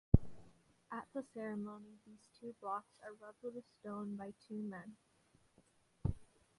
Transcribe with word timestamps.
Atthe 0.91 1.21
ceremony 1.31 1.99
these 2.07 2.27
two 2.39 2.55
blocks 2.59 2.95
are 3.03 3.13
rubbed 3.23 3.43
with 3.43 3.55
a 3.57 3.61
stone 3.77 4.15
by 4.15 4.33
two 4.47 4.63
men. 4.63 4.95